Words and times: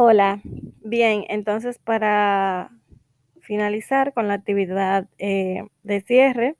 Hola, 0.00 0.40
bien, 0.84 1.24
entonces 1.28 1.78
para 1.80 2.70
finalizar 3.40 4.12
con 4.12 4.28
la 4.28 4.34
actividad 4.34 5.08
eh, 5.18 5.64
de 5.82 6.00
cierre 6.02 6.54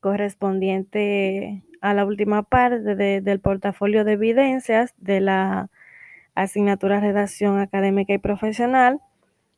correspondiente 0.00 1.64
a 1.82 1.94
la 1.94 2.06
última 2.06 2.42
parte 2.44 2.96
de- 2.96 3.20
del 3.20 3.40
portafolio 3.40 4.04
de 4.04 4.12
evidencias 4.12 4.94
de 4.98 5.20
la 5.20 5.70
asignatura 6.34 7.00
Redacción 7.00 7.58
Académica 7.60 8.14
y 8.14 8.18
Profesional, 8.18 9.00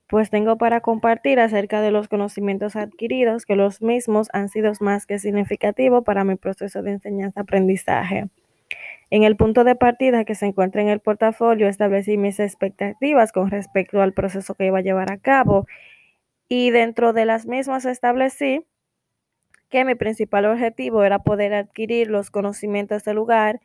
pues 0.08 0.30
tengo 0.30 0.58
para 0.58 0.80
compartir 0.80 1.40
acerca 1.40 1.82
de 1.82 1.92
los 1.92 2.08
conocimientos 2.08 2.76
adquiridos, 2.76 3.46
que 3.46 3.56
los 3.56 3.82
mismos 3.82 4.28
han 4.32 4.48
sido 4.50 4.72
más 4.80 5.06
que 5.06 5.18
significativos 5.20 6.04
para 6.04 6.24
mi 6.24 6.36
proceso 6.36 6.82
de 6.82 6.92
enseñanza-aprendizaje. 6.92 8.28
En 9.10 9.22
el 9.22 9.36
punto 9.36 9.64
de 9.64 9.76
partida 9.76 10.24
que 10.24 10.34
se 10.34 10.46
encuentra 10.46 10.82
en 10.82 10.88
el 10.88 11.00
portafolio, 11.00 11.68
establecí 11.68 12.16
mis 12.16 12.40
expectativas 12.40 13.32
con 13.32 13.50
respecto 13.50 14.00
al 14.00 14.12
proceso 14.12 14.54
que 14.54 14.66
iba 14.66 14.78
a 14.78 14.82
llevar 14.82 15.12
a 15.12 15.18
cabo. 15.18 15.66
Y 16.48 16.70
dentro 16.70 17.12
de 17.12 17.24
las 17.24 17.46
mismas 17.46 17.84
establecí 17.84 18.66
que 19.70 19.84
mi 19.84 19.94
principal 19.94 20.46
objetivo 20.46 21.02
era 21.04 21.20
poder 21.20 21.54
adquirir 21.54 22.10
los 22.10 22.30
conocimientos 22.30 23.04
del 23.04 23.16
lugar 23.16 23.60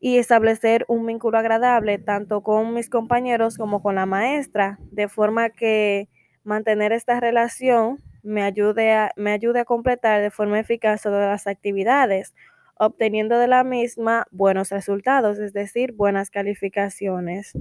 y 0.00 0.18
establecer 0.18 0.84
un 0.88 1.06
vínculo 1.06 1.38
agradable 1.38 1.98
tanto 1.98 2.42
con 2.42 2.74
mis 2.74 2.88
compañeros 2.88 3.56
como 3.56 3.82
con 3.82 3.94
la 3.94 4.06
maestra, 4.06 4.78
de 4.90 5.08
forma 5.08 5.50
que 5.50 6.08
mantener 6.42 6.92
esta 6.92 7.20
relación 7.20 7.98
me 8.22 8.42
ayude 8.42 8.92
a, 8.92 9.12
me 9.16 9.30
ayude 9.30 9.60
a 9.60 9.64
completar 9.64 10.20
de 10.20 10.30
forma 10.30 10.58
eficaz 10.58 11.02
todas 11.02 11.28
las 11.30 11.46
actividades, 11.46 12.34
obteniendo 12.78 13.38
de 13.38 13.48
la 13.48 13.64
misma 13.64 14.26
buenos 14.30 14.70
resultados, 14.70 15.38
es 15.38 15.52
decir, 15.52 15.92
buenas 15.92 16.30
calificaciones. 16.30 17.52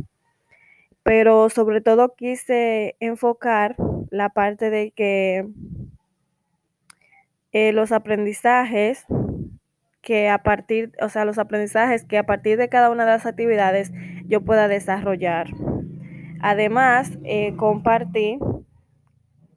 Pero 1.03 1.49
sobre 1.49 1.81
todo 1.81 2.15
quise 2.15 2.95
enfocar 2.99 3.75
la 4.09 4.29
parte 4.29 4.69
de 4.69 4.91
que 4.91 5.47
eh, 7.51 7.73
los 7.73 7.91
aprendizajes 7.91 9.05
que 10.01 10.29
a 10.29 10.39
partir, 10.39 10.91
o 11.01 11.09
sea, 11.09 11.25
los 11.25 11.37
aprendizajes 11.37 12.05
que 12.05 12.17
a 12.17 12.25
partir 12.25 12.57
de 12.57 12.69
cada 12.69 12.89
una 12.89 13.05
de 13.05 13.11
las 13.11 13.25
actividades 13.25 13.91
yo 14.25 14.41
pueda 14.41 14.67
desarrollar. 14.67 15.47
Además, 16.41 17.17
eh, 17.23 17.55
compartí 17.55 18.39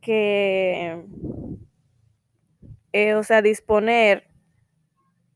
que, 0.02 1.02
eh, 2.92 3.14
o 3.14 3.22
sea, 3.22 3.40
disponer 3.40 4.28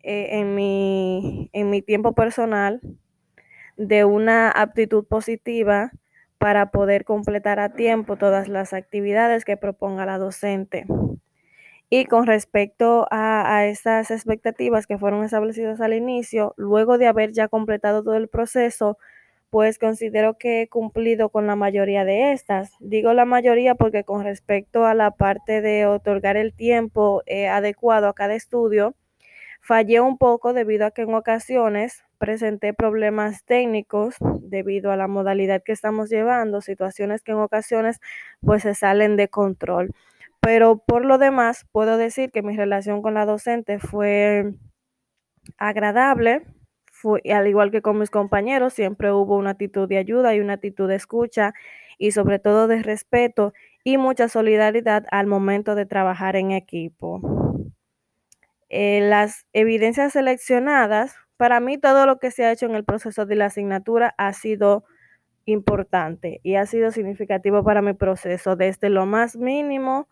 eh, 0.08 0.38
en, 0.40 0.54
mi, 0.54 1.50
en 1.52 1.70
mi 1.70 1.82
tiempo 1.82 2.14
personal 2.14 2.80
de 3.76 4.04
una 4.04 4.50
aptitud 4.50 5.04
positiva 5.04 5.92
para 6.38 6.70
poder 6.70 7.04
completar 7.04 7.60
a 7.60 7.74
tiempo 7.74 8.16
todas 8.16 8.48
las 8.48 8.72
actividades 8.72 9.44
que 9.44 9.56
proponga 9.56 10.06
la 10.06 10.18
docente. 10.18 10.86
Y 11.90 12.04
con 12.06 12.26
respecto 12.26 13.06
a, 13.10 13.56
a 13.56 13.66
estas 13.66 14.10
expectativas 14.10 14.86
que 14.86 14.98
fueron 14.98 15.24
establecidas 15.24 15.80
al 15.80 15.94
inicio, 15.94 16.54
luego 16.56 16.98
de 16.98 17.06
haber 17.06 17.32
ya 17.32 17.48
completado 17.48 18.02
todo 18.02 18.16
el 18.16 18.28
proceso, 18.28 18.98
pues 19.50 19.78
considero 19.78 20.36
que 20.38 20.62
he 20.62 20.68
cumplido 20.68 21.30
con 21.30 21.46
la 21.46 21.56
mayoría 21.56 22.04
de 22.04 22.32
estas. 22.32 22.72
Digo 22.80 23.14
la 23.14 23.24
mayoría 23.24 23.74
porque 23.74 24.04
con 24.04 24.24
respecto 24.24 24.84
a 24.86 24.94
la 24.94 25.12
parte 25.12 25.62
de 25.62 25.86
otorgar 25.86 26.36
el 26.36 26.52
tiempo 26.54 27.22
eh, 27.26 27.48
adecuado 27.48 28.08
a 28.08 28.14
cada 28.14 28.34
estudio, 28.34 28.94
fallé 29.60 30.00
un 30.00 30.18
poco 30.18 30.52
debido 30.52 30.86
a 30.86 30.90
que 30.92 31.02
en 31.02 31.14
ocasiones 31.14 32.04
presenté 32.18 32.74
problemas 32.74 33.44
técnicos 33.44 34.16
debido 34.40 34.90
a 34.92 34.96
la 34.96 35.08
modalidad 35.08 35.62
que 35.62 35.72
estamos 35.72 36.10
llevando, 36.10 36.60
situaciones 36.60 37.22
que 37.22 37.32
en 37.32 37.38
ocasiones 37.38 38.00
pues 38.40 38.62
se 38.62 38.74
salen 38.74 39.16
de 39.16 39.28
control. 39.28 39.92
Pero 40.40 40.78
por 40.78 41.04
lo 41.04 41.18
demás, 41.18 41.66
puedo 41.72 41.96
decir 41.96 42.30
que 42.30 42.42
mi 42.42 42.56
relación 42.56 43.02
con 43.02 43.14
la 43.14 43.26
docente 43.26 43.78
fue 43.78 44.54
agradable, 45.58 46.42
al 47.32 47.46
igual 47.46 47.70
que 47.70 47.82
con 47.82 47.98
mis 47.98 48.10
compañeros, 48.10 48.72
siempre 48.74 49.12
hubo 49.12 49.36
una 49.36 49.50
actitud 49.50 49.88
de 49.88 49.98
ayuda 49.98 50.34
y 50.34 50.40
una 50.40 50.54
actitud 50.54 50.88
de 50.88 50.96
escucha 50.96 51.54
y 51.98 52.12
sobre 52.12 52.38
todo 52.38 52.66
de 52.68 52.82
respeto 52.82 53.52
y 53.84 53.98
mucha 53.98 54.28
solidaridad 54.28 55.04
al 55.10 55.26
momento 55.26 55.74
de 55.74 55.86
trabajar 55.86 56.36
en 56.36 56.52
equipo. 56.52 57.47
Eh, 58.70 59.00
las 59.02 59.46
evidencias 59.52 60.12
seleccionadas, 60.12 61.14
para 61.36 61.60
mí 61.60 61.78
todo 61.78 62.06
lo 62.06 62.18
que 62.18 62.30
se 62.30 62.44
ha 62.44 62.52
hecho 62.52 62.66
en 62.66 62.74
el 62.74 62.84
proceso 62.84 63.26
de 63.26 63.36
la 63.36 63.46
asignatura 63.46 64.14
ha 64.18 64.32
sido 64.32 64.84
importante 65.46 66.40
y 66.42 66.56
ha 66.56 66.66
sido 66.66 66.90
significativo 66.92 67.64
para 67.64 67.82
mi 67.82 67.94
proceso, 67.94 68.56
desde 68.56 68.90
lo 68.90 69.06
más 69.06 69.36
mínimo, 69.36 70.08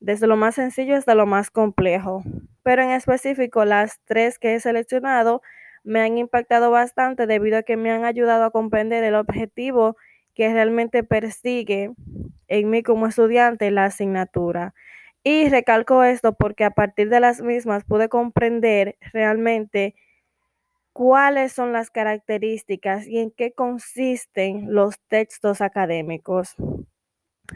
desde 0.00 0.26
lo 0.26 0.36
más 0.36 0.56
sencillo 0.56 0.96
hasta 0.96 1.14
lo 1.14 1.26
más 1.26 1.50
complejo. 1.50 2.22
Pero 2.62 2.82
en 2.82 2.90
específico, 2.90 3.64
las 3.64 4.00
tres 4.04 4.38
que 4.38 4.54
he 4.54 4.60
seleccionado 4.60 5.42
me 5.84 6.00
han 6.00 6.18
impactado 6.18 6.70
bastante 6.70 7.26
debido 7.26 7.58
a 7.58 7.62
que 7.62 7.76
me 7.76 7.90
han 7.92 8.04
ayudado 8.04 8.44
a 8.44 8.50
comprender 8.50 9.04
el 9.04 9.14
objetivo 9.16 9.96
que 10.34 10.52
realmente 10.52 11.04
persigue 11.04 11.92
en 12.48 12.70
mí 12.70 12.82
como 12.82 13.06
estudiante 13.06 13.70
la 13.70 13.86
asignatura. 13.86 14.74
Y 15.26 15.48
recalco 15.48 16.04
esto 16.04 16.34
porque 16.34 16.64
a 16.64 16.70
partir 16.70 17.08
de 17.08 17.18
las 17.18 17.40
mismas 17.40 17.84
pude 17.84 18.08
comprender 18.10 18.96
realmente 19.12 19.94
cuáles 20.94 21.52
son 21.52 21.72
las 21.72 21.90
características 21.90 23.06
y 23.06 23.18
en 23.18 23.30
qué 23.32 23.52
consisten 23.52 24.72
los 24.72 24.98
textos 25.08 25.60
académicos. 25.60 26.54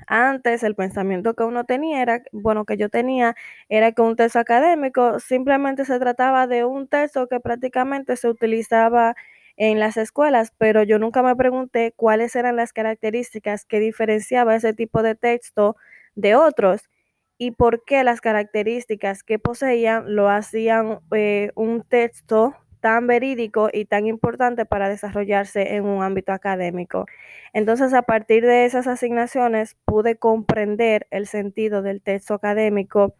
Antes 0.07 0.63
el 0.63 0.75
pensamiento 0.75 1.35
que 1.35 1.45
uno 1.45 1.65
tenía 1.65 2.03
era, 2.03 2.23
bueno, 2.33 2.65
que 2.65 2.77
yo 2.77 2.89
tenía, 2.89 3.35
era 3.69 3.93
que 3.93 4.03
un 4.03 4.17
texto 4.17 4.39
académico 4.39 5.21
simplemente 5.21 5.85
se 5.85 5.99
trataba 5.99 6.47
de 6.47 6.65
un 6.65 6.89
texto 6.89 7.29
que 7.29 7.41
prácticamente 7.41 8.17
se 8.17 8.29
utilizaba 8.29 9.15
en 9.57 9.81
las 9.81 9.97
escuelas, 9.97 10.53
pero 10.59 10.83
yo 10.85 10.99
nunca 10.99 11.23
me 11.23 11.35
pregunté 11.37 11.93
cuáles 11.97 12.37
eran 12.37 12.57
las 12.57 12.73
características 12.73 13.65
que 13.65 13.81
diferenciaba 13.81 14.55
ese 14.57 14.73
tipo 14.75 15.03
de 15.03 15.15
texto 15.15 15.77
de 16.15 16.37
otros 16.37 16.89
y 17.39 17.53
por 17.53 17.85
qué 17.85 18.03
las 18.05 18.21
características 18.21 19.23
que 19.23 19.39
poseían 19.39 20.15
lo 20.17 20.29
hacían 20.29 20.99
eh, 21.15 21.53
un 21.55 21.83
texto 21.83 22.55
tan 22.81 23.07
verídico 23.07 23.71
y 23.73 23.85
tan 23.87 24.07
importante 24.07 24.67
para 24.67 24.89
desarrollarse 24.89 25.77
en 25.77 25.85
un 25.85 26.03
ámbito 26.03 26.33
académico. 26.33 27.07
Entonces, 27.53 27.95
a 27.95 28.03
partir 28.03 28.45
de 28.45 28.65
esas 28.67 28.87
asignaciones, 28.87 29.77
pude 29.85 30.17
comprender 30.17 31.07
el 31.11 31.27
sentido 31.27 31.83
del 31.83 32.03
texto 32.03 32.35
académico 32.35 33.15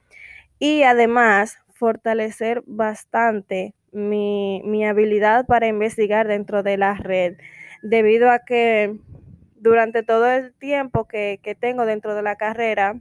y 0.59 0.83
además 0.83 1.59
fortalecer 1.73 2.63
bastante 2.67 3.75
mi, 3.93 4.63
mi 4.65 4.85
habilidad 4.85 5.47
para 5.47 5.67
investigar 5.69 6.29
dentro 6.29 6.63
de 6.63 6.77
la 6.77 6.95
red, 6.95 7.37
debido 7.83 8.31
a 8.31 8.41
que 8.41 8.97
durante 9.57 10.03
todo 10.03 10.27
el 10.27 10.53
tiempo 10.55 11.07
que, 11.07 11.41
que 11.43 11.55
tengo 11.55 11.87
dentro 11.87 12.15
de 12.15 12.23
la 12.23 12.37
carrera, 12.37 13.01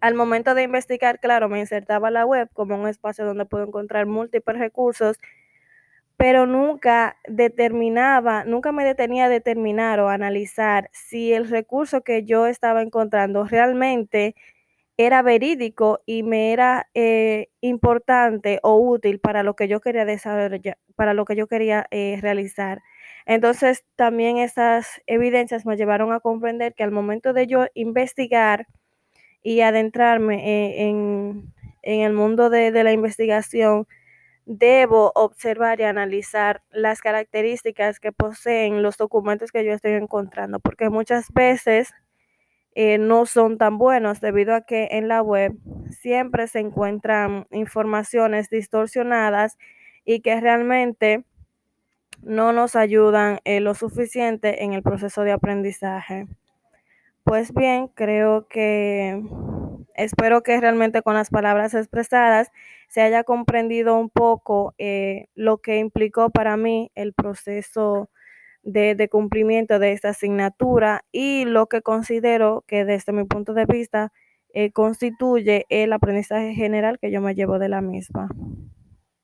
al 0.00 0.14
momento 0.14 0.54
de 0.54 0.62
investigar, 0.64 1.20
claro, 1.20 1.48
me 1.48 1.60
insertaba 1.60 2.10
la 2.10 2.26
web 2.26 2.48
como 2.54 2.76
un 2.76 2.88
espacio 2.88 3.24
donde 3.26 3.46
puedo 3.46 3.64
encontrar 3.66 4.06
múltiples 4.06 4.58
recursos 4.58 5.18
pero 6.16 6.46
nunca 6.46 7.16
determinaba, 7.26 8.44
nunca 8.44 8.72
me 8.72 8.84
detenía 8.84 9.24
a 9.26 9.28
determinar 9.30 10.00
o 10.00 10.08
analizar 10.10 10.90
si 10.92 11.32
el 11.32 11.48
recurso 11.48 12.02
que 12.02 12.24
yo 12.24 12.46
estaba 12.46 12.82
encontrando 12.82 13.44
realmente 13.44 14.34
era 14.98 15.22
verídico 15.22 16.00
y 16.06 16.22
me 16.22 16.52
era 16.52 16.88
eh, 16.94 17.48
importante 17.62 18.60
o 18.62 18.76
útil 18.76 19.20
para 19.20 19.42
lo 19.42 19.56
que 19.56 19.68
yo 19.68 19.80
quería 19.80 20.04
desarrollar, 20.04 20.78
para 20.96 21.14
lo 21.14 21.24
que 21.24 21.36
yo 21.36 21.46
quería 21.48 21.86
eh, 21.90 22.18
realizar. 22.22 22.82
Entonces, 23.26 23.84
también 23.96 24.38
esas 24.38 25.02
evidencias 25.06 25.66
me 25.66 25.76
llevaron 25.76 26.12
a 26.12 26.20
comprender 26.20 26.74
que 26.74 26.84
al 26.84 26.92
momento 26.92 27.32
de 27.32 27.46
yo 27.46 27.66
investigar 27.74 28.66
y 29.42 29.60
adentrarme 29.62 30.36
eh, 30.78 30.88
en, 30.88 31.52
el 31.82 32.12
mundo 32.12 32.50
de, 32.50 32.72
de 32.72 32.84
la 32.84 32.92
investigación, 32.92 33.86
debo 34.46 35.12
observar 35.14 35.80
y 35.80 35.84
analizar 35.84 36.62
las 36.70 37.00
características 37.00 38.00
que 38.00 38.12
poseen 38.12 38.82
los 38.82 38.96
documentos 38.98 39.52
que 39.52 39.64
yo 39.64 39.72
estoy 39.72 39.92
encontrando, 39.92 40.60
porque 40.60 40.90
muchas 40.90 41.32
veces 41.32 41.92
eh, 42.74 42.98
no 42.98 43.26
son 43.26 43.58
tan 43.58 43.78
buenos 43.78 44.20
debido 44.20 44.54
a 44.54 44.62
que 44.62 44.88
en 44.92 45.08
la 45.08 45.22
web 45.22 45.54
siempre 45.90 46.46
se 46.46 46.60
encuentran 46.60 47.46
informaciones 47.50 48.48
distorsionadas 48.48 49.58
y 50.04 50.20
que 50.20 50.40
realmente 50.40 51.24
no 52.22 52.52
nos 52.52 52.76
ayudan 52.76 53.40
eh, 53.44 53.60
lo 53.60 53.74
suficiente 53.74 54.64
en 54.64 54.72
el 54.72 54.82
proceso 54.82 55.22
de 55.22 55.32
aprendizaje. 55.32 56.26
Pues 57.30 57.54
bien, 57.54 57.86
creo 57.86 58.48
que 58.48 59.22
espero 59.94 60.42
que 60.42 60.60
realmente 60.60 61.00
con 61.00 61.14
las 61.14 61.30
palabras 61.30 61.74
expresadas 61.74 62.50
se 62.88 63.02
haya 63.02 63.22
comprendido 63.22 63.96
un 63.96 64.10
poco 64.10 64.74
eh, 64.78 65.28
lo 65.36 65.58
que 65.58 65.78
implicó 65.78 66.30
para 66.30 66.56
mí 66.56 66.90
el 66.96 67.12
proceso 67.12 68.10
de, 68.64 69.08
cumplimiento 69.08 69.78
de 69.78 69.92
esta 69.92 70.08
asignatura 70.08 71.04
y 71.12 71.44
lo 71.44 71.68
que 71.68 71.82
considero 71.82 72.64
que 72.66 72.84
desde 72.84 73.12
mi 73.12 73.22
punto 73.22 73.54
de 73.54 73.64
vista 73.64 74.12
eh, 74.52 74.72
constituye 74.72 75.66
el 75.68 75.92
aprendizaje 75.92 76.54
general 76.54 76.98
que 76.98 77.12
yo 77.12 77.20
me 77.20 77.36
llevo 77.36 77.60
de 77.60 77.68
la 77.68 77.80
misma. 77.80 78.28